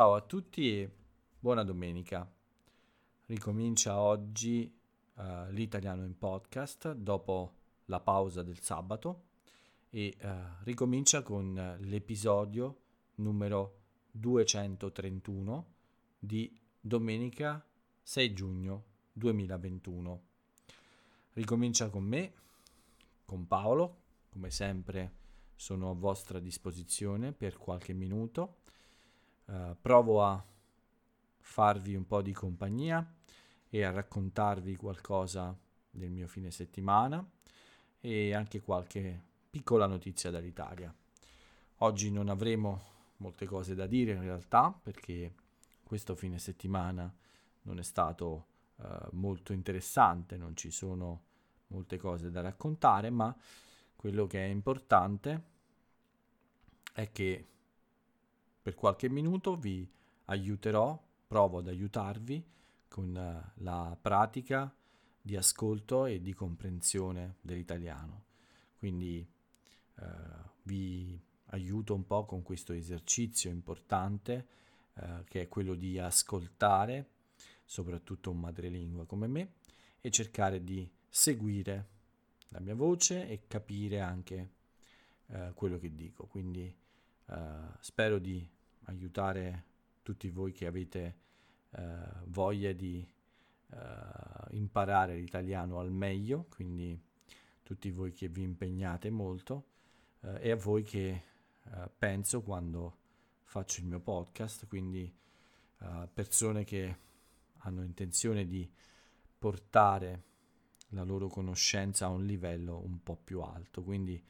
[0.00, 0.90] Ciao a tutti e
[1.38, 2.26] buona domenica.
[3.26, 4.74] Ricomincia oggi
[5.16, 9.24] uh, l'italiano in podcast dopo la pausa del sabato
[9.90, 10.28] e uh,
[10.62, 12.78] ricomincia con l'episodio
[13.16, 13.80] numero
[14.12, 15.66] 231
[16.18, 17.62] di domenica
[18.02, 20.22] 6 giugno 2021.
[21.34, 22.32] Ricomincia con me,
[23.26, 23.98] con Paolo,
[24.30, 25.12] come sempre
[25.54, 28.59] sono a vostra disposizione per qualche minuto
[29.50, 30.40] Uh, provo a
[31.38, 33.04] farvi un po' di compagnia
[33.68, 35.52] e a raccontarvi qualcosa
[35.90, 37.28] del mio fine settimana
[38.00, 40.94] e anche qualche piccola notizia dall'Italia.
[41.78, 42.80] Oggi non avremo
[43.16, 45.34] molte cose da dire in realtà perché
[45.82, 47.12] questo fine settimana
[47.62, 51.22] non è stato uh, molto interessante, non ci sono
[51.68, 53.34] molte cose da raccontare, ma
[53.96, 55.42] quello che è importante
[56.92, 57.46] è che
[58.62, 59.88] per qualche minuto vi
[60.26, 62.44] aiuterò, provo ad aiutarvi
[62.88, 64.72] con eh, la pratica
[65.22, 68.24] di ascolto e di comprensione dell'italiano.
[68.76, 69.26] Quindi
[69.96, 70.04] eh,
[70.62, 74.46] vi aiuto un po' con questo esercizio importante
[74.94, 77.10] eh, che è quello di ascoltare,
[77.64, 79.52] soprattutto un madrelingua come me,
[80.00, 81.88] e cercare di seguire
[82.48, 84.50] la mia voce e capire anche
[85.26, 86.26] eh, quello che dico.
[86.26, 86.74] Quindi
[87.30, 88.44] Uh, spero di
[88.86, 89.64] aiutare
[90.02, 91.16] tutti voi che avete
[91.70, 91.78] uh,
[92.24, 93.08] voglia di
[93.68, 93.76] uh,
[94.50, 97.00] imparare l'italiano al meglio, quindi
[97.62, 99.66] tutti voi che vi impegnate molto
[100.40, 101.22] e a voi che
[101.96, 102.96] penso quando
[103.44, 105.10] faccio il mio podcast, quindi
[106.12, 106.96] persone che
[107.58, 108.70] hanno intenzione di
[109.38, 110.24] portare
[110.88, 113.82] la loro conoscenza a un livello un po' più alto.
[113.82, 114.22] Quindi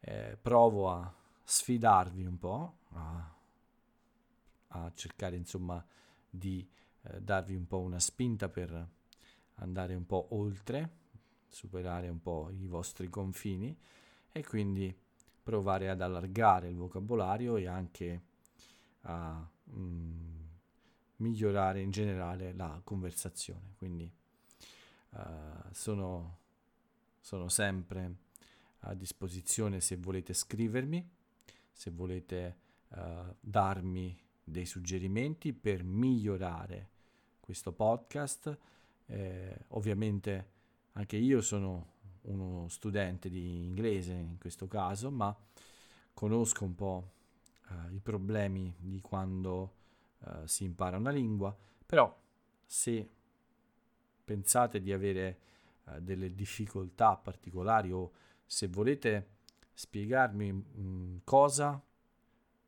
[0.00, 3.36] eh, provo a sfidarvi un po', a,
[4.68, 5.84] a cercare insomma
[6.28, 6.66] di
[7.02, 8.88] eh, darvi un po' una spinta per
[9.56, 11.00] andare un po' oltre,
[11.48, 13.76] superare un po' i vostri confini
[14.32, 14.94] e quindi
[15.42, 18.22] provare ad allargare il vocabolario e anche
[19.02, 20.40] a mm,
[21.16, 23.74] migliorare in generale la conversazione.
[23.76, 24.10] Quindi
[25.10, 25.18] uh,
[25.72, 26.38] sono,
[27.20, 28.16] sono sempre
[28.80, 31.10] a disposizione se volete scrivermi
[31.72, 32.56] se volete
[32.88, 36.90] uh, darmi dei suggerimenti per migliorare
[37.40, 38.56] questo podcast.
[39.06, 40.50] Eh, ovviamente
[40.92, 41.90] anche io sono
[42.22, 45.36] uno studente di inglese in questo caso, ma
[46.14, 47.10] conosco un po'
[47.68, 49.74] uh, i problemi di quando
[50.18, 52.16] uh, si impara una lingua, però
[52.64, 53.08] se
[54.24, 55.38] pensate di avere
[55.84, 58.12] uh, delle difficoltà particolari o
[58.46, 59.40] se volete
[59.72, 61.82] spiegarmi mh, mm, cosa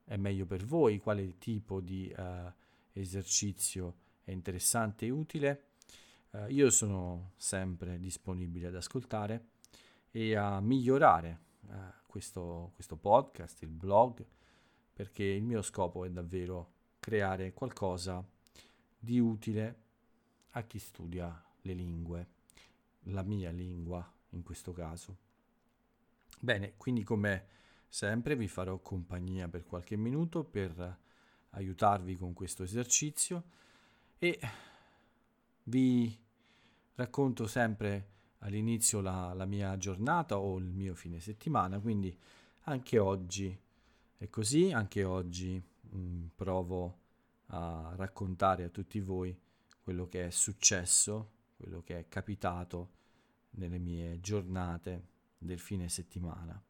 [0.04, 2.52] è meglio per voi, quale tipo di uh,
[2.92, 5.64] esercizio è interessante e utile.
[6.30, 9.48] Uh, io sono sempre disponibile ad ascoltare
[10.10, 11.74] e a migliorare uh,
[12.06, 14.24] questo, questo podcast, il blog,
[14.92, 18.24] perché il mio scopo è davvero creare qualcosa
[18.98, 19.82] di utile
[20.50, 22.28] a chi studia le lingue,
[23.08, 25.16] la mia lingua in questo caso.
[26.40, 27.46] Bene, quindi come
[27.88, 30.98] sempre vi farò compagnia per qualche minuto per
[31.50, 33.44] aiutarvi con questo esercizio
[34.18, 34.38] e
[35.64, 36.18] vi
[36.96, 38.08] racconto sempre
[38.38, 42.16] all'inizio la, la mia giornata o il mio fine settimana, quindi
[42.62, 43.56] anche oggi
[44.16, 46.98] è così, anche oggi mh, mm, provo
[47.46, 49.38] a raccontare a tutti voi
[49.80, 52.90] quello che è successo, quello che è capitato
[53.50, 55.12] nelle mie giornate
[55.44, 56.60] del fine settimana.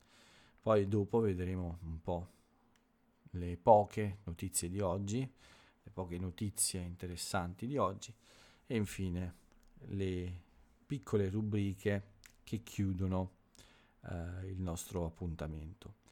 [0.61, 2.29] Poi dopo vedremo un po'
[3.31, 8.13] le poche notizie di oggi, le poche notizie interessanti di oggi
[8.67, 9.35] e infine
[9.89, 10.43] le
[10.87, 12.13] piccole rubriche
[12.43, 13.33] che chiudono
[14.03, 16.03] eh, il nostro appuntamento.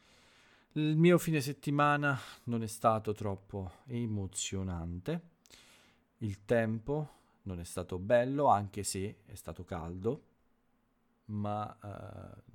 [0.72, 5.30] Il mio fine settimana non è stato troppo emozionante,
[6.18, 10.30] il tempo non è stato bello anche se è stato caldo,
[11.26, 12.51] ma eh,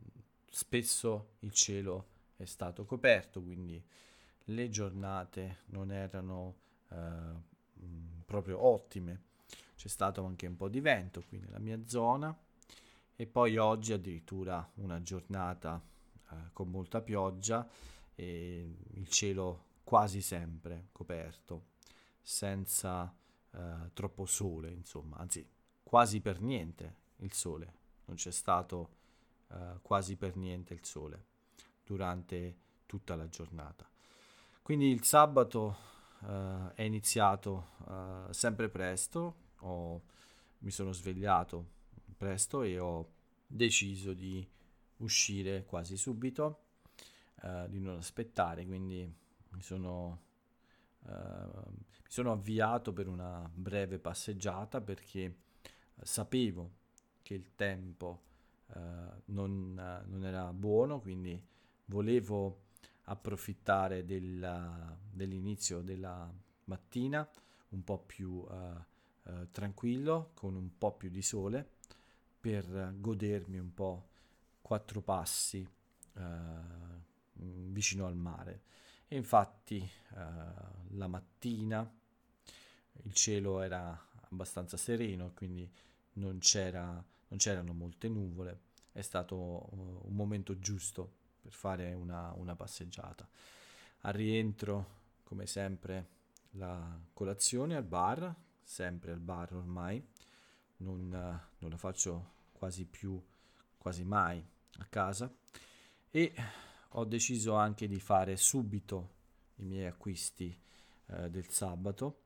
[0.49, 2.07] spesso il cielo
[2.38, 3.83] è stato coperto, quindi
[4.45, 6.55] le giornate non erano
[6.89, 6.95] eh,
[8.25, 9.23] proprio ottime.
[9.75, 12.35] C'è stato anche un po' di vento qui nella mia zona
[13.15, 15.81] e poi oggi addirittura una giornata
[16.29, 17.67] eh, con molta pioggia
[18.15, 21.67] e il cielo quasi sempre coperto,
[22.21, 23.13] senza
[23.51, 25.47] eh, troppo sole, insomma, anzi
[25.83, 27.73] quasi per niente il sole,
[28.05, 28.96] non c'è stato
[29.47, 31.25] uh, quasi per niente il sole
[31.83, 33.88] durante tutta la giornata.
[34.61, 35.77] Quindi il sabato
[36.21, 40.01] uh, è iniziato uh, sempre presto, ho,
[40.59, 41.75] mi sono svegliato
[42.17, 43.13] presto e ho
[43.45, 44.45] deciso di
[44.97, 46.63] uscire quasi subito,
[47.43, 49.09] uh, di non aspettare, quindi
[49.50, 50.23] mi sono,
[51.07, 55.33] mi sono avviato per una breve passeggiata perché
[56.01, 56.71] sapevo
[57.21, 58.23] che il tempo
[59.25, 61.41] non, non era buono, quindi
[61.85, 62.65] volevo
[63.03, 66.31] approfittare della, dell'inizio della
[66.65, 67.27] mattina
[67.69, 68.45] un po' più
[69.51, 71.75] tranquillo, con un po' più di sole,
[72.39, 74.09] per godermi un po'
[74.61, 75.67] quattro passi
[77.33, 78.61] vicino al mare.
[79.07, 79.89] E infatti
[80.89, 81.89] la mattina
[83.03, 83.97] il cielo era
[84.29, 85.69] abbastanza sereno, quindi
[86.13, 89.35] non, c'era, non c'erano molte nuvole, è stato
[89.71, 93.27] un momento giusto per fare una, una passeggiata.
[94.01, 96.07] Al rientro, come sempre,
[96.51, 100.03] la colazione al bar, sempre al bar ormai,
[100.77, 103.21] non, non la faccio quasi più,
[103.77, 104.44] quasi mai
[104.79, 105.31] a casa
[106.09, 106.33] e
[106.89, 109.15] ho deciso anche di fare subito
[109.56, 110.57] i miei acquisti
[111.07, 112.21] eh, del sabato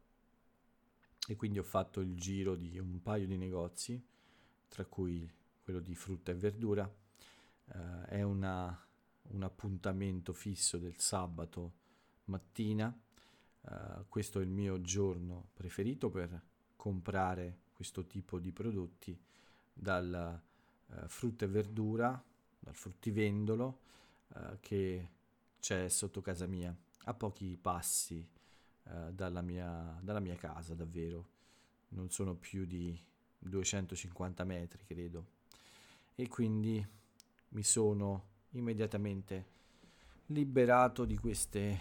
[1.28, 4.04] e quindi ho fatto il giro di un paio di negozi,
[4.72, 5.30] tra cui
[5.62, 6.90] quello di frutta e verdura.
[7.66, 8.90] Eh, è una
[9.32, 11.74] un appuntamento fisso del sabato
[12.26, 12.96] mattina.
[13.62, 16.42] Uh, questo è il mio giorno preferito per
[16.76, 19.18] comprare questo tipo di prodotti
[19.72, 20.42] dal
[20.88, 22.24] uh, frutta e verdura,
[22.60, 23.80] dal fruttivendolo
[24.30, 25.10] uh, che
[25.60, 26.76] c'è sotto casa mia,
[27.06, 28.28] a pochi passi
[29.12, 31.30] dalla mia, dalla mia casa davvero.
[31.90, 33.00] Non sono più di
[33.42, 35.26] 250 metri, credo.
[36.16, 36.86] E quindi
[37.50, 39.60] mi sono immediatamente
[40.28, 41.80] liberato di queste,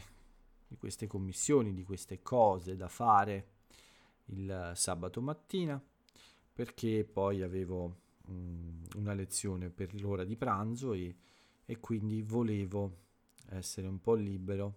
[0.66, 3.48] di queste commissioni, di queste cose da fare
[4.26, 5.80] il sabato mattina,
[6.52, 7.96] perché poi avevo
[8.26, 11.16] um, una lezione per l'ora di pranzo e,
[11.64, 12.98] e, quindi volevo
[13.48, 14.74] essere un po' libero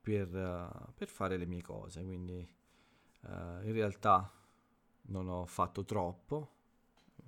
[0.00, 2.02] per, per fare le mie cose.
[2.02, 2.46] Quindi
[3.22, 4.30] uh, in realtà
[5.02, 6.50] non ho fatto troppo,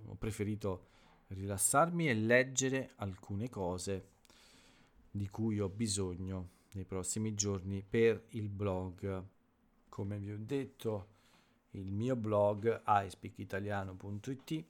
[0.06, 0.88] ho preferito
[1.28, 4.08] rilassarmi e leggere alcune cose
[5.10, 9.24] di cui ho bisogno nei prossimi giorni per il blog.
[9.88, 11.08] Come vi ho detto,
[11.70, 14.64] il mio blog iSpeakitaliano.it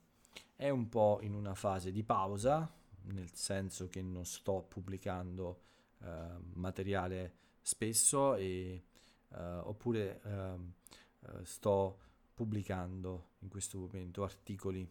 [0.56, 2.70] è un po' in una fase di pausa,
[3.04, 5.60] nel senso che non sto pubblicando
[6.00, 8.84] eh, materiale spesso e,
[9.28, 10.72] eh, oppure ehm,
[11.20, 11.98] eh, sto
[12.34, 14.90] pubblicando in questo momento articoli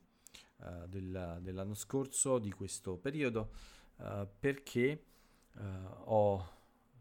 [0.57, 3.51] uh, del, dell'anno scorso, di questo periodo,
[3.97, 5.03] uh, perché
[5.53, 5.61] uh,
[6.05, 6.51] ho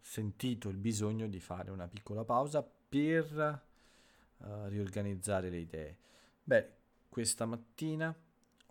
[0.00, 3.70] sentito il bisogno di fare una piccola pausa per
[4.42, 5.96] riorganizzare le idee.
[6.42, 6.72] Beh,
[7.08, 8.12] questa mattina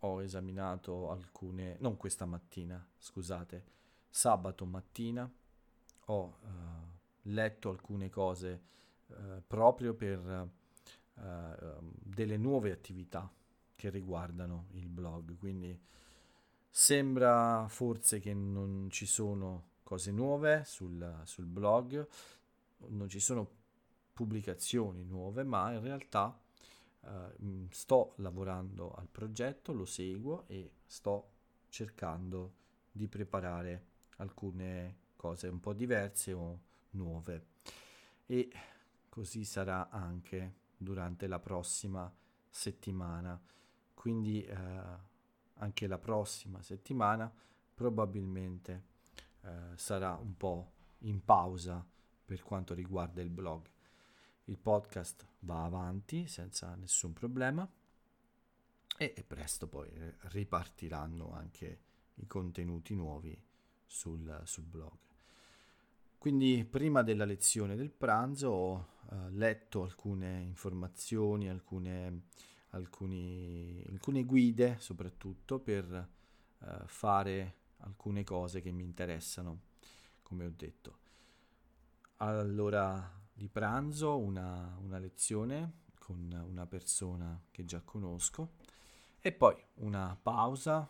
[0.01, 3.63] ho esaminato alcune, non questa mattina, scusate,
[4.09, 5.33] sabato mattina
[6.07, 6.37] ho
[7.21, 8.61] letto alcune cose
[9.47, 10.49] proprio per
[11.23, 13.31] delle nuove attività
[13.75, 15.37] che riguardano il blog.
[15.37, 15.79] Quindi
[16.69, 22.07] sembra forse che non ci sono cose nuove sul, sul blog,
[22.87, 23.49] non ci sono
[24.13, 26.39] pubblicazioni nuove, ma in realtà
[27.01, 31.29] uh, sto lavorando al progetto, lo seguo e sto
[31.69, 32.53] cercando
[32.91, 33.85] di preparare
[34.17, 36.59] alcune cose un po' diverse o
[36.91, 37.45] nuove.
[38.27, 38.49] E
[39.09, 42.11] così sarà anche durante la prossima
[42.49, 43.39] settimana
[44.01, 44.55] quindi eh,
[45.53, 47.31] anche la prossima settimana
[47.71, 48.85] probabilmente
[49.41, 50.71] eh, sarà un po'
[51.01, 51.85] in pausa
[52.25, 53.69] per quanto riguarda il blog.
[54.45, 57.69] Il podcast va avanti senza nessun problema
[58.97, 59.87] e, e presto poi
[60.29, 61.79] ripartiranno anche
[62.15, 63.39] i contenuti nuovi
[63.85, 64.97] sul, sul blog.
[66.21, 72.25] Quindi prima della lezione del pranzo ho uh, letto alcune informazioni, alcune
[72.69, 76.09] alcuni, alcune guide soprattutto per
[76.59, 79.61] uh, fare alcune cose che mi interessano,
[80.21, 80.99] come ho detto.
[82.17, 88.57] All'ora di pranzo una, una lezione con una persona che già conosco
[89.19, 90.87] e poi una pausa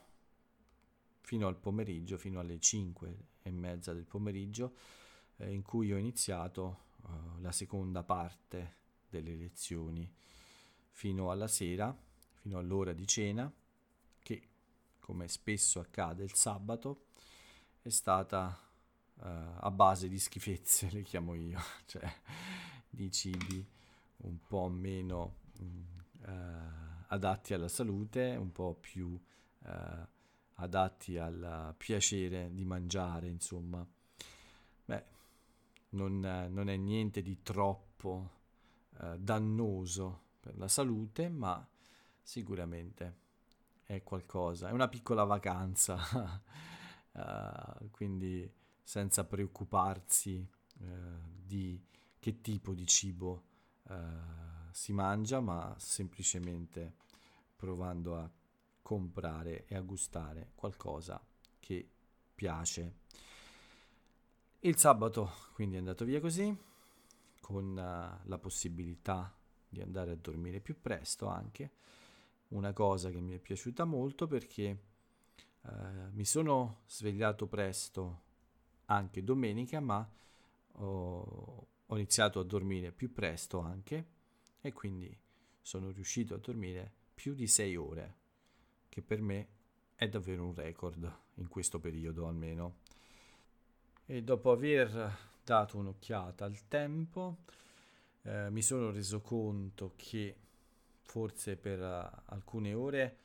[1.22, 4.74] fino al pomeriggio, fino alle 5 e mezza del pomeriggio,
[5.42, 8.78] eh, in cui ho iniziato uh, la seconda parte
[9.10, 10.10] delle lezioni
[10.92, 11.96] fino alla sera,
[12.36, 13.52] fino all'ora di cena,
[14.20, 14.50] che
[15.00, 17.08] come spesso accade il sabato,
[17.82, 18.58] è stata
[19.16, 22.10] uh, a base di schifezze, le chiamo io, cioè
[22.90, 23.66] di cibi
[24.18, 25.66] un po' meno mh,
[26.26, 29.20] eh, adatti alla salute, un po' più
[29.66, 30.08] eh,
[30.56, 33.84] adatti al piacere di mangiare, insomma.
[34.86, 35.06] Beh,
[35.92, 38.40] non, non è niente di troppo
[39.00, 41.66] eh, dannoso per la salute, ma
[42.22, 43.20] sicuramente
[43.84, 46.42] è qualcosa, è una piccola vacanza,
[47.12, 48.50] uh, quindi
[48.82, 50.48] senza preoccuparsi
[50.80, 50.86] uh,
[51.46, 51.84] di
[52.18, 53.44] che tipo di cibo
[53.84, 53.94] uh,
[54.72, 56.96] si mangia, ma semplicemente
[57.56, 58.30] provando a
[58.82, 61.22] comprare e a gustare qualcosa
[61.60, 61.90] che
[62.34, 63.00] piace.
[64.64, 66.56] Il sabato quindi è andato via così,
[67.40, 69.36] con la possibilità
[69.68, 71.72] di andare a dormire più presto anche,
[72.50, 74.80] una cosa che mi è piaciuta molto perché
[75.64, 75.70] eh,
[76.12, 78.22] mi sono svegliato presto
[78.86, 80.08] anche domenica, ma
[80.74, 84.06] ho, ho iniziato a dormire più presto anche
[84.62, 85.18] e quindi
[85.60, 88.16] sono riuscito a dormire più di 6 ore,
[88.90, 89.48] che per me
[89.96, 92.81] è davvero un record in questo periodo almeno.
[94.12, 97.44] E dopo aver dato un'occhiata al tempo,
[98.24, 100.36] eh, mi sono reso conto che
[101.04, 103.18] forse per uh, alcune ore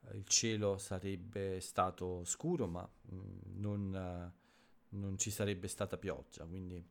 [0.00, 5.96] uh, il cielo sarebbe stato scuro, ma mh, mm, non, uh, non, ci sarebbe stata
[5.96, 6.84] pioggia, quindi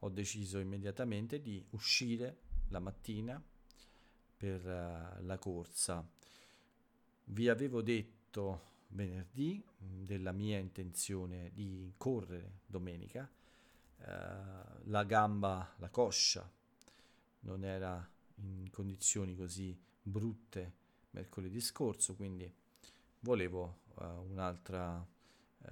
[0.00, 2.36] ho deciso immediatamente di uscire
[2.68, 3.42] la mattina
[4.36, 6.06] per la corsa.
[7.24, 13.30] Vi avevo detto venerdì mm, della mia intenzione di correre domenica,
[14.84, 16.48] la gamba, la coscia
[17.40, 22.52] non era in condizioni così brutte mercoledì scorso, quindi
[23.20, 25.68] volevo uh, un'altra, uh,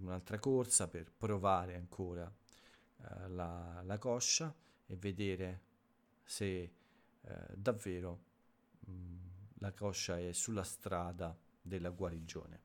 [0.00, 4.54] un'altra, corsa per provare ancora uh, la, la, coscia
[4.86, 5.62] e vedere
[6.22, 6.72] se
[7.54, 8.20] davvero
[8.80, 9.18] mh, mm,
[9.58, 12.60] la coscia è sulla strada della guarigione.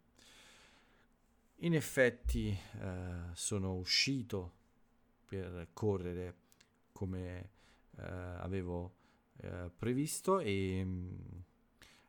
[1.59, 2.57] In effetti
[3.33, 4.53] sono uscito
[5.25, 6.35] per correre
[6.91, 7.49] come
[7.95, 8.93] avevo
[9.37, 11.39] eh, previsto e mh, mm,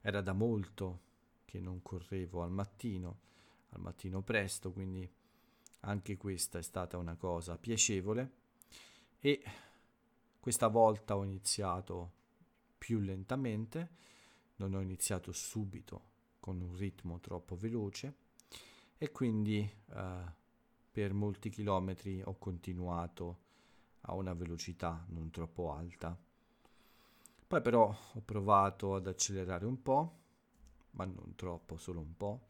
[0.00, 1.00] era da molto
[1.45, 3.19] che non correvo al mattino,
[3.71, 5.09] al mattino presto, quindi
[5.81, 8.31] anche questa è stata una cosa piacevole
[9.19, 9.43] e
[10.38, 12.12] questa volta ho iniziato
[12.78, 13.90] più lentamente,
[14.57, 16.14] non ho iniziato subito
[16.47, 18.15] con un ritmo troppo veloce
[18.97, 20.25] e quindi eh,
[20.93, 23.38] per molti chilometri ho continuato
[24.03, 26.17] a una velocità non troppo alta.
[27.49, 30.19] Poi però ho provato ad accelerare un po',
[30.93, 32.41] ma non troppo, solo un po',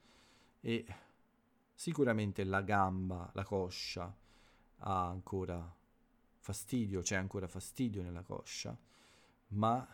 [0.61, 0.85] e
[1.73, 4.15] sicuramente la gamba, la coscia
[4.81, 5.75] ha ancora
[6.37, 8.77] fastidio, c'è ancora fastidio nella coscia,
[9.49, 9.89] ma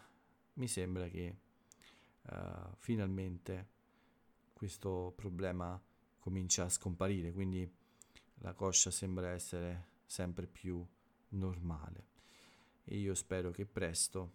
[0.55, 1.37] mi sembra che
[2.23, 3.72] uh, finalmente
[4.63, 5.77] questo problema
[6.21, 7.69] comincia a scomparire, quindi
[8.35, 10.87] la coscia sembra essere sempre più
[11.31, 12.07] normale
[12.85, 14.35] e io spero che presto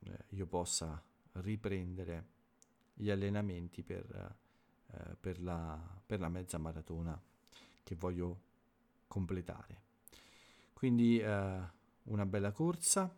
[0.00, 1.00] eh, io possa
[1.34, 2.26] riprendere
[2.94, 4.36] gli allenamenti per,
[4.88, 7.16] eh, per, la, per la mezza maratona
[7.84, 8.40] che voglio
[9.06, 9.82] completare.
[10.72, 11.60] Quindi eh,
[12.02, 13.08] una bella corsa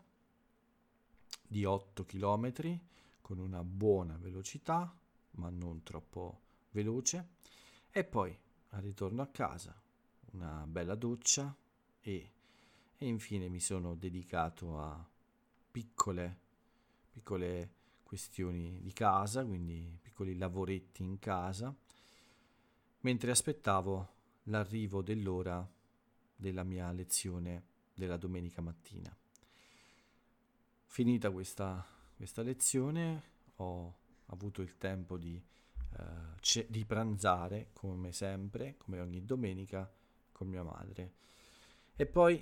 [1.48, 2.78] di 8 km
[3.22, 4.94] con una buona velocità,
[5.32, 7.28] ma non troppo veloce,
[7.90, 8.36] e poi
[8.70, 9.78] al ritorno a casa
[10.32, 11.54] una bella doccia
[12.00, 12.32] e,
[12.96, 15.06] e infine mi sono dedicato a
[15.70, 16.42] piccole
[17.12, 21.74] piccole questioni di casa, quindi piccoli lavoretti in casa,
[23.00, 24.08] mentre aspettavo
[24.44, 25.66] l'arrivo dell'ora
[26.34, 29.14] della mia lezione della domenica mattina.
[30.86, 31.86] Finita questa,
[32.16, 33.22] questa lezione
[33.56, 34.00] ho
[34.32, 35.40] avuto il tempo di,
[35.98, 36.04] uh,
[36.40, 39.90] ce- di pranzare come sempre, come ogni domenica,
[40.32, 41.12] con mia madre.
[41.94, 42.40] E poi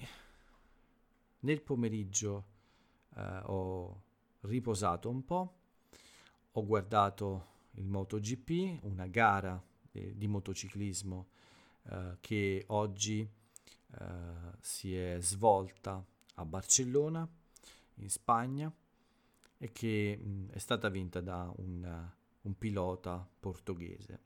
[1.41, 2.45] nel pomeriggio
[3.15, 4.03] uh, ho
[4.41, 5.55] riposato un po',
[6.53, 11.29] ho guardato il MotoGP, una gara eh, di motociclismo
[11.85, 14.07] eh, che oggi eh,
[14.61, 16.05] si è svolta
[16.35, 17.29] a Barcellona,
[17.97, 18.73] in Spagna,
[19.63, 24.21] e che mh, è stata vinta da un, un pilota portoghese.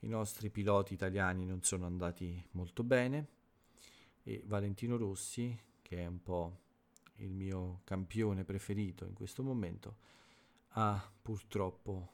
[0.00, 3.28] I nostri piloti italiani non sono andati molto bene
[4.22, 6.60] e Valentino Rossi, che è un po'
[7.16, 9.96] il mio campione preferito in questo momento,
[10.70, 12.12] ha purtroppo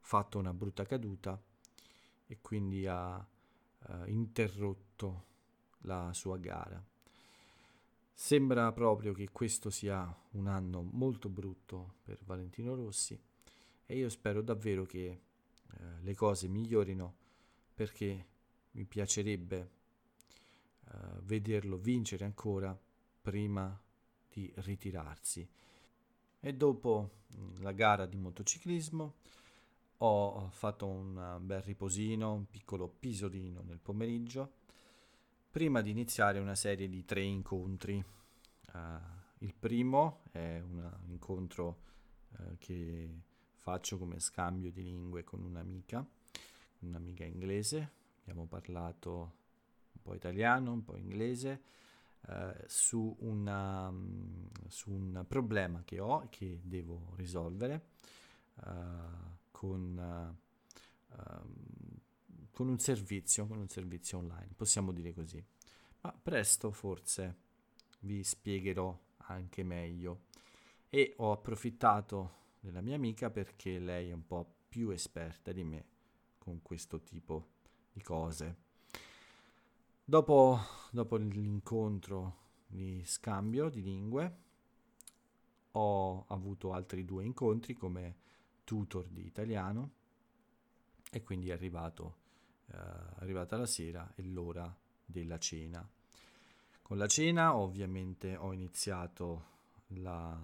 [0.00, 1.40] fatto una brutta caduta
[2.26, 5.26] e quindi ha uh, interrotto
[5.82, 6.84] la sua gara.
[8.22, 13.18] Sembra proprio che questo sia un anno molto brutto per Valentino Rossi
[13.86, 15.20] e io spero davvero che eh,
[16.02, 17.14] le cose migliorino
[17.74, 18.26] perché
[18.72, 19.70] mi piacerebbe
[20.84, 22.78] eh, vederlo vincere ancora
[23.22, 23.80] prima
[24.28, 25.48] di ritirarsi.
[26.40, 29.14] E dopo mm, la gara di motociclismo
[29.96, 34.58] ho fatto un bel riposino, un piccolo pisolino nel pomeriggio,
[35.50, 38.02] prima di iniziare una serie di tre incontri.
[38.72, 38.78] Uh,
[39.38, 41.82] il primo è un incontro
[42.38, 43.22] uh, che
[43.56, 46.06] faccio come scambio di lingue con un'amica,
[46.80, 47.90] un'amica inglese.
[48.20, 49.10] Abbiamo parlato
[49.92, 51.62] un po' italiano, un po' inglese,
[52.28, 57.88] uh, su, una, um, su, un problema che ho e che devo risolvere
[59.50, 60.36] con,
[61.08, 61.99] uh,
[62.60, 65.42] con un servizio, con un servizio online, possiamo dire così.
[66.02, 67.36] Ma presto forse
[68.00, 68.94] vi spiegherò
[69.28, 70.24] anche meglio.
[70.90, 75.84] E ho approfittato della mia amica perché lei è un po' più esperta di me
[76.36, 77.48] con questo tipo
[77.94, 78.56] di cose.
[80.04, 80.58] Dopo,
[80.90, 82.36] dopo l'incontro
[82.66, 84.36] di scambio di lingue
[85.70, 88.16] ho avuto altri due incontri come
[88.64, 89.92] tutor di italiano
[91.10, 92.28] e quindi è arrivato,
[92.72, 92.76] eh,
[93.18, 94.74] arrivata la sera e l'ora
[95.04, 95.86] della cena.
[96.82, 99.44] Con la cena ovviamente ho iniziato
[99.88, 100.38] la,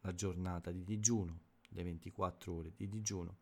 [0.00, 1.38] la giornata di digiuno,
[1.68, 3.36] le 24 ore di digiuno,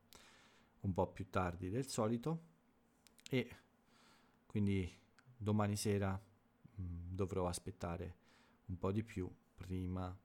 [0.81, 2.41] un po' più tardi del solito
[3.29, 3.57] e
[4.47, 4.91] quindi
[5.37, 8.15] domani sera mh, mm, dovrò aspettare
[8.67, 10.17] un po' di più prima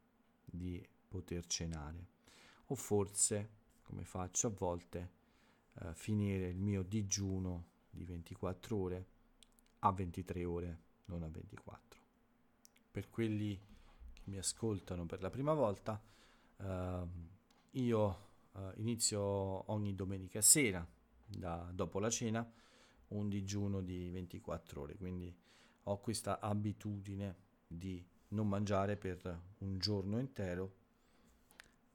[0.43, 2.07] di poter cenare
[2.67, 3.59] o forse
[3.91, 5.11] come faccio a volte,
[5.81, 9.05] eh, finire il mio digiuno di 24 ore
[9.79, 11.99] a 23 ore, non a 24.
[12.91, 13.59] Per quelli
[14.13, 16.01] che mi ascoltano per la prima volta,
[16.57, 17.07] eh,
[17.71, 19.21] io eh, inizio
[19.71, 20.85] ogni domenica sera,
[21.25, 22.49] da, dopo la cena,
[23.09, 25.33] un digiuno di 24 ore, quindi
[25.83, 27.35] ho questa abitudine
[27.67, 30.79] di non mangiare per un giorno intero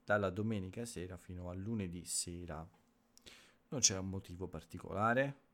[0.04, 2.66] dalla domenica sera fino al lunedì sera.
[3.68, 5.45] Non c'è un motivo particolare,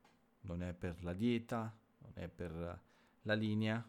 [0.43, 2.81] non è per la dieta, non è per
[3.21, 3.85] la linea,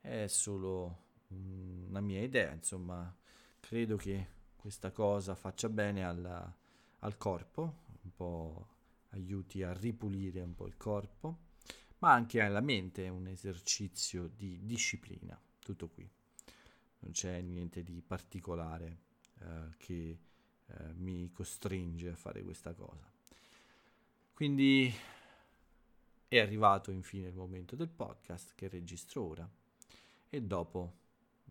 [0.00, 3.14] è solo una mia idea, insomma,
[3.60, 6.54] credo che questa cosa faccia bene al,
[6.98, 8.68] al corpo, un po'
[9.10, 11.44] aiuti a ripulire un po' il corpo,
[11.98, 16.08] ma anche alla mente, è un esercizio di disciplina, tutto qui.
[17.00, 18.98] Non c'è niente di particolare
[19.40, 20.18] eh, che
[20.66, 23.10] eh, mi costringe a fare questa cosa.
[24.32, 24.92] Quindi
[26.28, 29.48] è arrivato infine il momento del podcast che registro ora
[30.28, 30.92] e dopo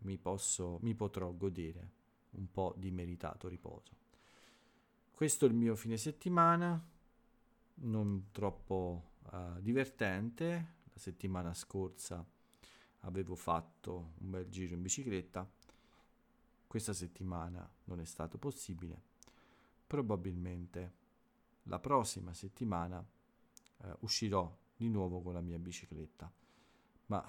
[0.02, 1.90] mi, posso, mi potrò godere
[2.32, 3.94] un po' di meritato riposo.
[5.10, 6.78] Questo è il mio fine settimana,
[7.74, 10.74] non troppo uh, divertente.
[10.92, 12.24] La settimana scorsa
[13.00, 15.48] avevo fatto un bel giro in bicicletta
[16.76, 19.00] questa settimana non è stato possibile.
[19.86, 20.92] Probabilmente
[21.64, 23.02] la prossima settimana
[23.78, 26.30] eh, uscirò di nuovo con la mia bicicletta,
[27.06, 27.24] ma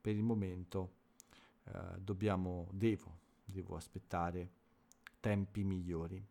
[0.00, 0.92] per il momento
[1.64, 4.50] eh, dobbiamo, devo, devo aspettare
[5.20, 6.24] tempi migliori.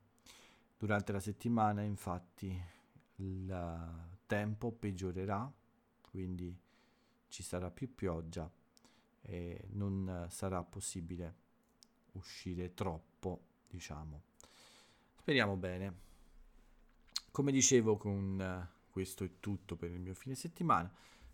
[0.78, 2.60] Durante la settimana infatti
[3.16, 5.52] il tempo peggiorerà,
[6.02, 6.56] quindi
[7.28, 8.50] ci sarà più pioggia
[9.22, 11.36] e non sarà possibile
[12.14, 14.24] uscire troppo, diciamo.
[15.20, 16.06] Speriamo bene.
[17.32, 20.92] Come dicevo, con uh, questo è tutto per il mio fine settimana.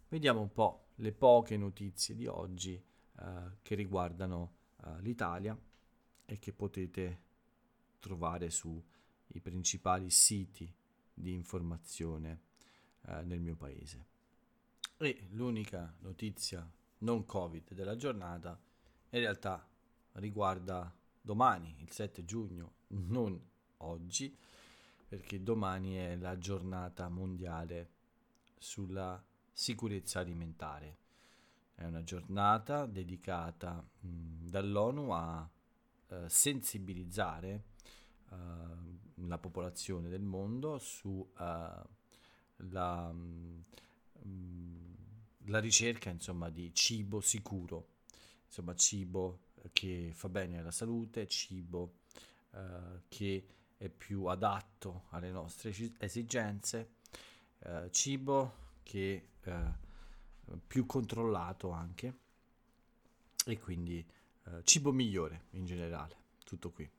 [0.10, 2.74] Vediamo un po' le poche notizie di oggi
[3.20, 5.58] uh, che riguardano uh, l'Italia
[6.26, 7.22] e che potete
[8.00, 8.84] trovare sui
[9.42, 10.70] principali siti
[11.14, 12.42] di informazione
[13.24, 14.06] nel mio paese.
[14.98, 18.60] E l'unica notizia non Covid della giornata
[19.10, 19.66] in realtà
[20.14, 23.42] riguarda domani, il 7 giugno, non
[23.78, 24.38] oggi,
[25.14, 27.90] perché domani è la giornata mondiale
[28.58, 30.98] sulla sicurezza alimentare.
[31.76, 35.48] È una giornata dedicata mh, dall'ONU a
[36.08, 37.64] eh, sensibilizzare
[38.32, 38.36] eh,
[39.28, 41.82] la popolazione del mondo su eh,
[45.60, 47.90] ricerca insomma, di cibo sicuro,
[48.48, 49.42] insomma cibo
[49.74, 51.98] che fa bene alla salute, cibo
[52.56, 53.46] eh, che
[53.84, 56.94] è più adatto alle nostre esigenze,
[57.60, 59.64] eh, cibo che eh,
[60.66, 62.18] più controllato anche
[63.46, 64.06] e quindi
[64.46, 66.16] eh, cibo migliore in generale,
[66.46, 66.90] tutto qui.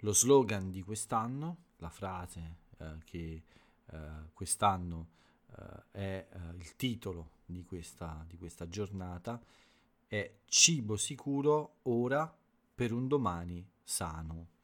[0.00, 3.44] Lo slogan di quest'anno, la frase eh, che
[3.86, 3.98] eh,
[4.32, 5.10] quest'anno
[5.56, 9.40] eh, è il titolo di questa, di questa giornata,
[10.08, 12.36] è cibo sicuro ora
[12.74, 14.54] per un domani sano.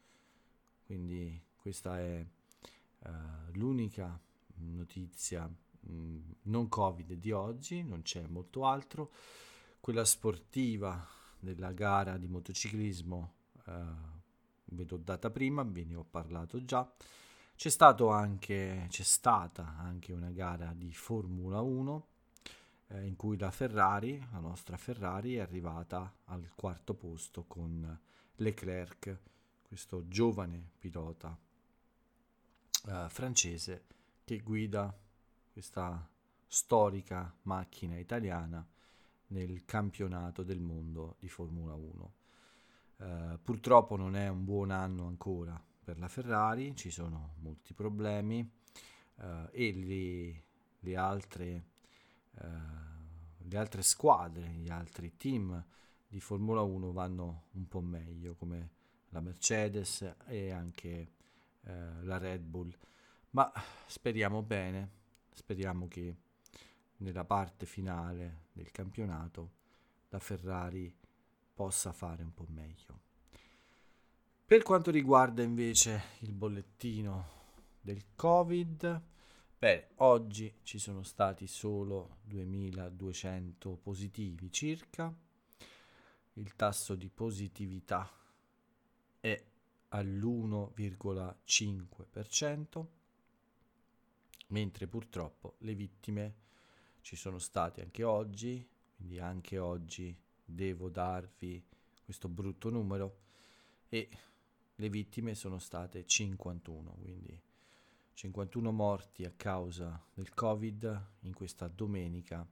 [0.85, 2.27] Quindi questa è
[3.05, 3.09] uh,
[3.53, 4.21] l'unica
[4.57, 9.13] notizia mh, mm, non Covid di oggi, non c'è molto altro.
[9.79, 11.07] Quella sportiva
[11.39, 13.33] della gara di motociclismo
[13.67, 13.73] uh,
[14.65, 16.93] ve l'ho data prima, ve ne ho parlato già.
[17.55, 22.07] C'è, stato anche, c'è stata anche una gara di Formula 1
[22.89, 28.01] eh, in cui la Ferrari, la nostra Ferrari, è arrivata al quarto posto con
[28.35, 29.17] Leclerc,
[29.63, 31.39] questo giovane pilota
[32.87, 33.85] eh, francese
[34.25, 34.97] che guida
[35.53, 36.09] questa
[36.47, 38.67] storica macchina italiana
[39.29, 42.15] nel campionato del mondo di Formula 1.
[42.99, 48.49] Eh, purtroppo non è un buon anno ancora per la Ferrari, ci sono molti problemi
[49.17, 50.45] eh, e le,
[50.81, 51.65] le altre
[52.41, 52.81] eh,
[53.53, 55.65] le altre squadre, gli altri team
[56.09, 58.71] di Formula 1 vanno un po' meglio, come
[59.11, 61.13] la Mercedes e anche
[61.65, 62.77] eh, la Red Bull.
[63.31, 63.51] Ma
[63.87, 64.91] speriamo bene,
[65.31, 66.17] speriamo che
[66.99, 69.51] nella parte finale del campionato
[70.09, 70.95] la Ferrari
[71.55, 73.01] possa fare un po' meglio.
[74.45, 77.41] Per quanto riguarda invece il bollettino
[77.81, 79.11] del Covid,
[79.63, 85.15] Bene, oggi ci sono stati solo 2200 positivi circa,
[86.33, 88.11] il tasso di positività
[89.21, 89.41] è
[89.95, 92.87] all'1,5%,
[94.49, 96.35] mentre purtroppo le vittime
[97.03, 101.63] ci sono state anche oggi, quindi anche oggi devo darvi
[102.05, 103.19] questo brutto numero
[103.89, 104.09] e
[104.77, 107.39] le vittime sono state 51, quindi
[108.15, 112.47] 51 morti a causa del Covid in questa domenica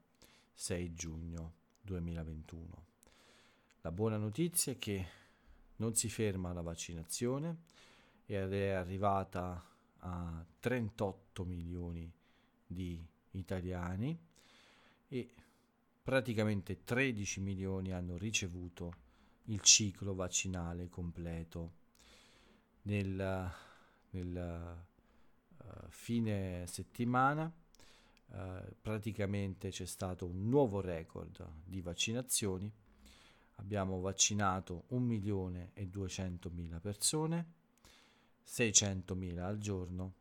[0.55, 2.87] 6 giugno 2021.
[3.83, 5.07] La buona notizia è che
[5.81, 7.59] non si ferma la vaccinazione
[8.25, 9.63] ed è arrivata
[9.99, 12.11] a 38 milioni
[12.67, 14.19] di italiani
[15.09, 15.35] e
[16.03, 19.09] praticamente 13 milioni hanno ricevuto
[19.45, 21.73] il ciclo vaccinale completo
[22.83, 23.53] nel,
[24.11, 24.77] nel
[25.89, 27.53] fine settimana
[28.33, 32.71] eh, praticamente c'è stato un nuovo record di vaccinazioni.
[33.61, 37.53] Abbiamo vaccinato 1 milione e 200 mila persone,
[38.43, 40.15] 600 mila al giorno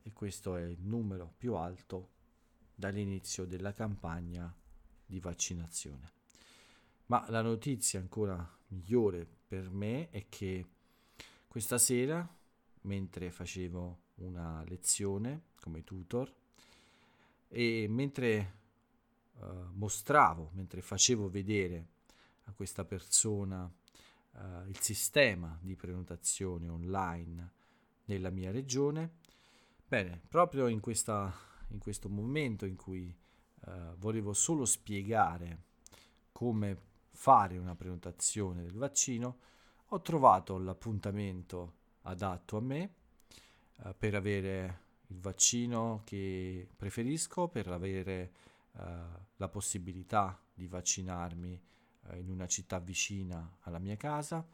[0.00, 2.10] e questo è il numero più alto
[2.72, 4.54] dall'inizio della campagna
[5.04, 6.12] di vaccinazione.
[7.06, 10.64] Ma la notizia ancora migliore per me è che
[11.48, 12.26] questa sera,
[12.82, 16.32] mentre facevo una lezione come tutor
[17.48, 18.54] e mentre
[19.32, 21.93] uh, mostravo, mentre facevo vedere
[22.44, 27.52] a questa persona uh, il sistema di prenotazione online
[28.06, 29.18] nella mia regione,
[29.86, 31.32] bene, proprio in, questa,
[31.68, 33.14] in questo momento in cui
[33.60, 35.62] uh, volevo solo spiegare
[36.32, 39.38] come fare una prenotazione del vaccino,
[39.88, 42.94] ho trovato l'appuntamento adatto a me
[43.78, 48.32] uh, per avere il vaccino che preferisco, per avere
[48.72, 48.80] uh,
[49.36, 51.62] la possibilità di vaccinarmi
[52.08, 54.46] uh, in una città vicina alla mia casa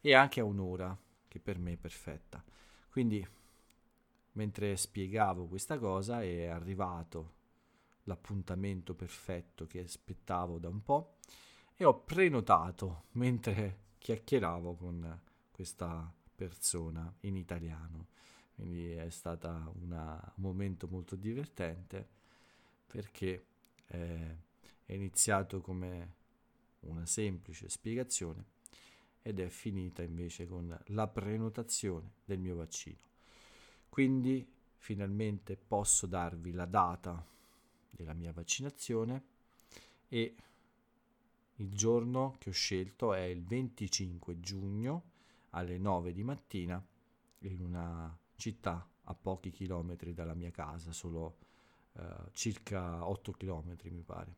[0.00, 0.96] e anche a un'ora
[1.28, 2.42] che per me è perfetta.
[2.90, 3.26] Quindi
[4.32, 7.38] mentre spiegavo questa cosa è arrivato
[8.04, 11.16] l'appuntamento perfetto che aspettavo da un po'
[11.76, 18.08] e ho prenotato mentre chiacchieravo con questa persona in italiano
[18.60, 22.06] quindi è stato un momento molto divertente
[22.86, 23.46] perché
[23.86, 24.36] eh,
[24.84, 26.16] è iniziato come
[26.80, 28.44] una semplice spiegazione
[29.22, 32.98] ed è finita invece con la prenotazione del mio vaccino.
[33.88, 37.24] Quindi finalmente posso darvi la data
[37.90, 39.22] della mia vaccinazione
[40.08, 40.34] e
[41.56, 45.02] il giorno che ho scelto è il 25 giugno
[45.50, 46.82] alle 9 di mattina
[47.40, 51.36] in una città a pochi chilometri dalla mia casa, solo
[51.92, 54.34] uh, circa 8 chilometri mi pare.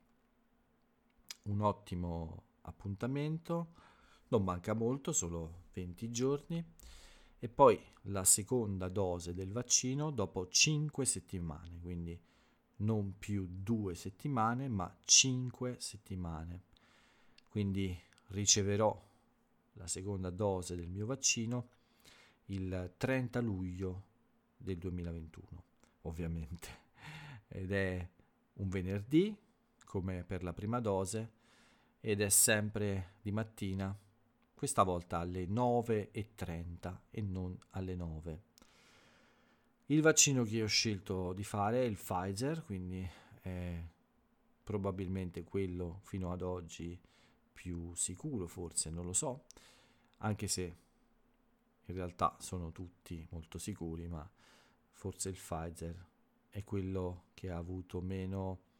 [1.42, 3.74] Un ottimo appuntamento,
[4.28, 6.64] non manca molto, solo 20 giorni
[7.38, 12.18] e poi la seconda dose del vaccino dopo 5 settimane, quindi
[12.76, 16.62] non più 2 settimane ma 5 settimane.
[17.48, 19.10] Quindi riceverò
[19.74, 21.68] la seconda dose del mio vaccino
[22.46, 24.04] il 30 luglio
[24.56, 25.64] del 2021,
[26.02, 26.68] ovviamente.
[27.48, 28.08] Ed è
[28.54, 29.36] un venerdì,
[29.92, 31.32] come per la prima dose,
[32.00, 33.94] ed è sempre di mattina,
[34.54, 38.42] questa volta alle 9.30 e non alle 9.
[39.88, 43.06] Il vaccino che ho scelto di fare è il Pfizer, quindi
[43.42, 43.84] è
[44.64, 46.98] probabilmente quello fino ad oggi
[47.52, 49.44] più sicuro, forse, non lo so,
[50.18, 50.76] anche se
[51.84, 54.26] in realtà sono tutti molto sicuri, ma
[54.92, 56.06] forse il Pfizer
[56.48, 58.70] è quello che ha avuto meno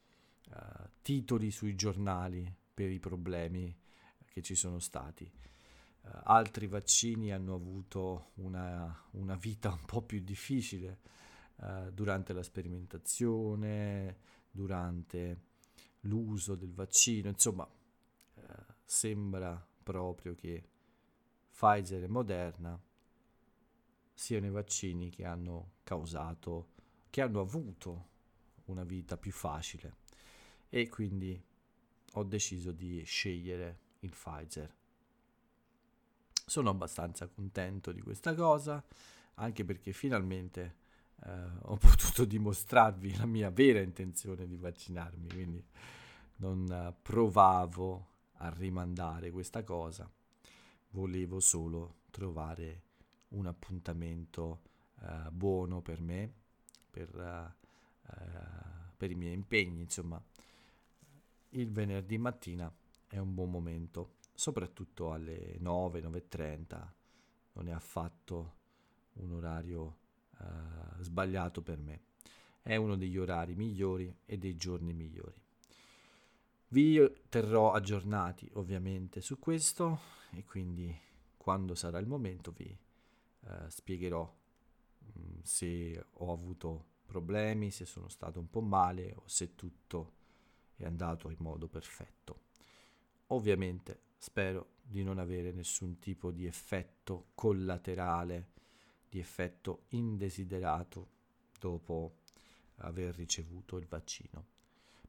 [0.53, 3.77] uh, titoli sui giornali per i problemi
[4.27, 5.31] che ci sono stati.
[6.03, 11.01] Uh, altri vaccini hanno avuto una, una, vita un po' più difficile
[11.57, 14.19] uh, durante la sperimentazione,
[14.51, 15.51] durante
[16.01, 17.69] l'uso del vaccino, insomma
[18.85, 20.69] sembra proprio che
[21.51, 22.79] Pfizer e Moderna
[24.12, 26.73] siano i vaccini che hanno causato,
[27.09, 28.09] che hanno avuto
[28.65, 30.02] una vita più facile
[30.75, 31.39] e quindi
[32.15, 34.75] ho deciso di scegliere il Pfizer.
[36.47, 38.83] Sono abbastanza contento di questa cosa,
[39.35, 40.77] anche perché finalmente
[41.27, 41.31] eh,
[41.65, 45.63] ho potuto dimostrarvi la mia vera intenzione di vaccinarmi, quindi
[46.37, 48.07] non uh, provavo
[48.39, 50.11] a rimandare questa cosa,
[50.93, 52.83] volevo solo trovare
[53.29, 54.63] un appuntamento
[55.01, 56.33] uh, buono per me,
[56.91, 60.21] per, uh, uh, per i miei impegni, insomma.
[61.55, 62.73] Il venerdì mattina
[63.07, 66.88] è un buon momento, soprattutto alle 9, 9.30,
[67.53, 68.55] non è affatto
[69.15, 69.99] un orario
[71.01, 72.01] sbagliato per me.
[72.62, 75.41] È uno degli orari migliori e dei giorni migliori.
[76.69, 79.99] Vi terrò aggiornati ovviamente su questo
[80.31, 80.97] e quindi
[81.37, 84.23] quando sarà il momento vi eh, spiegherò
[84.99, 90.21] mh, mm, se ho avuto problemi, se sono stato un po' male o se tutto
[90.77, 92.41] è andato in modo perfetto.
[93.29, 98.51] Ovviamente spero di non avere nessun tipo di effetto collaterale,
[99.09, 101.09] di effetto indesiderato
[101.59, 102.19] dopo
[102.77, 104.47] aver ricevuto il vaccino.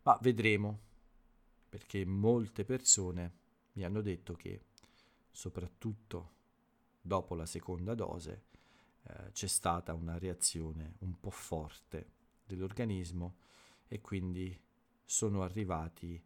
[0.03, 0.79] Ma vedremo,
[1.69, 3.41] perché molte persone
[3.73, 4.61] mi hanno detto che
[5.31, 6.31] soprattutto
[7.01, 8.43] dopo la seconda dose
[9.03, 12.11] eh, c'è stata una reazione un po' forte
[12.45, 13.35] dell'organismo
[13.87, 14.57] e quindi
[15.13, 16.19] sono arrivati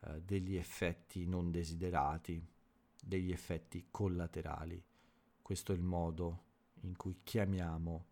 [0.00, 2.44] eh, degli effetti non desiderati,
[3.00, 4.82] degli effetti collaterali.
[5.40, 6.42] Questo è il modo
[6.80, 8.06] in cui chiamiamo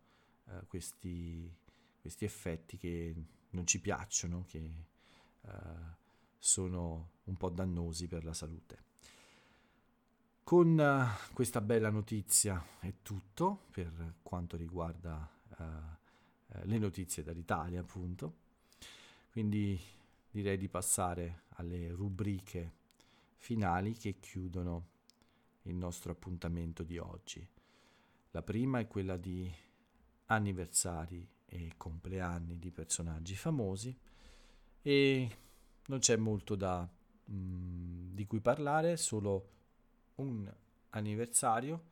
[0.45, 1.53] eh, questi,
[1.99, 3.13] questi, effetti che
[3.49, 4.85] non ci piacciono, che
[5.41, 5.49] eh,
[6.37, 8.89] sono un po' dannosi per la salute.
[10.43, 15.63] Con uh, questa bella notizia è tutto per quanto riguarda uh,
[16.63, 18.35] le notizie dall'Italia, appunto.
[19.29, 19.79] Quindi
[20.31, 22.79] direi di passare alle rubriche
[23.35, 24.87] finali che chiudono
[25.63, 27.45] il nostro appuntamento di oggi.
[28.31, 29.51] La prima è quella di
[30.27, 33.95] anniversari e compleanni di personaggi famosi
[34.81, 35.37] e
[35.87, 39.49] non c'è molto da, mh, mm, di cui parlare, solo
[40.15, 40.49] un
[40.91, 41.89] anniversario,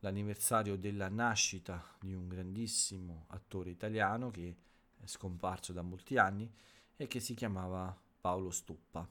[0.00, 4.56] l'anniversario della nascita di un grandissimo attore italiano che
[4.98, 6.52] è scomparso da molti anni
[6.96, 9.06] e che si chiamava Paolo Stoppa,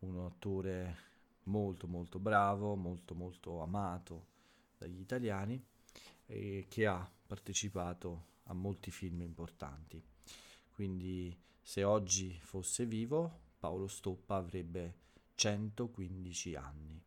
[0.00, 0.98] un attore
[1.44, 4.26] molto molto bravo, molto molto amato
[4.78, 5.62] dagli italiani
[6.26, 10.02] e che ha partecipato a molti film importanti.
[10.72, 15.02] Quindi se oggi fosse vivo, Paolo Stoppa avrebbe
[15.34, 17.02] 115 anni.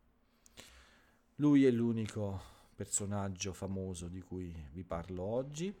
[1.36, 5.74] Lui è l'unico personaggio famoso di cui vi parlo oggi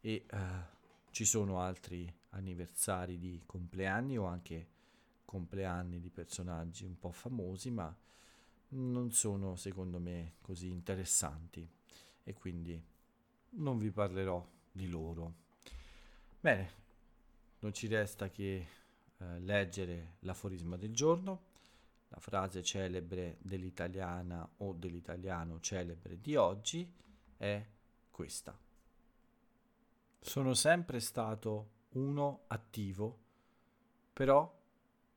[0.00, 0.36] e uh,
[1.14, 4.66] ci sono altri anniversari di compleanni o anche
[5.24, 7.96] compleanni di personaggi un po' famosi, ma
[8.70, 11.70] non sono secondo me così interessanti
[12.24, 12.84] e quindi
[13.50, 15.34] non vi parlerò di loro.
[16.40, 16.72] Bene,
[17.60, 18.66] non ci resta che
[19.18, 21.44] uh, leggere l'aforisma del giorno
[22.08, 26.92] la frase celebre dell'italiana o dell'italiano celebre di oggi
[27.36, 27.64] è
[28.10, 28.63] questa.
[30.26, 33.18] Sono sempre stato uno attivo,
[34.10, 34.58] però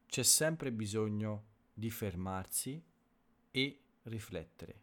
[0.06, 2.84] c'è sempre bisogno di fermarsi
[3.50, 4.82] e riflettere.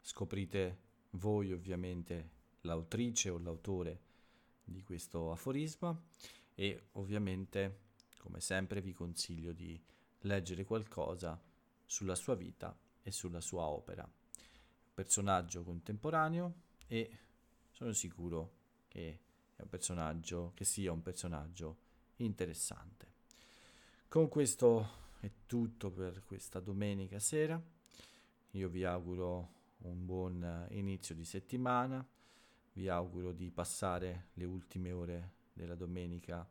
[0.00, 0.78] Scoprite
[1.10, 2.30] voi ovviamente
[2.62, 4.00] l'autrice o l'autore
[4.64, 5.96] di questo aforisma
[6.56, 7.82] e ovviamente
[8.18, 9.80] come sempre vi consiglio di
[10.22, 11.40] leggere qualcosa
[11.86, 14.06] sulla sua vita e sulla sua opera.
[14.92, 16.54] Personaggio contemporaneo
[16.88, 17.18] e
[17.70, 18.64] sono sicuro
[18.96, 19.18] che
[19.56, 21.76] è un personaggio che sia un personaggio
[22.16, 23.12] interessante.
[24.08, 24.88] Con questo
[25.20, 27.60] è tutto per questa domenica sera.
[28.52, 32.06] Io vi auguro un buon inizio di settimana.
[32.72, 36.48] Vi auguro di passare le ultime ore della domenica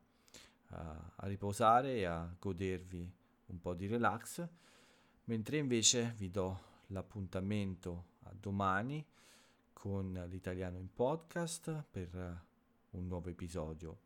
[0.68, 3.12] a, a riposare e a godervi
[3.48, 4.48] un po' di relax,
[5.26, 9.04] mentre invece vi do l'appuntamento a domani
[9.76, 12.44] con l'italiano in podcast per
[12.92, 14.00] un nuovo episodio.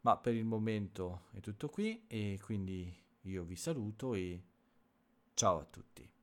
[0.00, 4.42] Ma per il momento è tutto qui e quindi io vi saluto e
[5.34, 6.19] ciao a tutti.